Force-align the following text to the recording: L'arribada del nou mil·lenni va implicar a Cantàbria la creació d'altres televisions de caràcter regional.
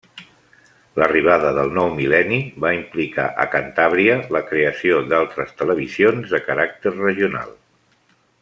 L'arribada 1.01 1.51
del 1.57 1.69
nou 1.75 1.91
mil·lenni 1.99 2.39
va 2.65 2.71
implicar 2.79 3.27
a 3.45 3.47
Cantàbria 3.57 4.17
la 4.37 4.43
creació 4.49 5.03
d'altres 5.13 5.55
televisions 5.63 6.35
de 6.37 6.45
caràcter 6.51 6.99
regional. 6.99 7.59